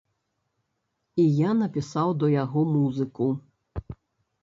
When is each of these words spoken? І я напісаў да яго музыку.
І 1.25 1.27
я 1.41 1.51
напісаў 1.61 2.09
да 2.25 2.33
яго 2.43 2.67
музыку. 2.75 3.33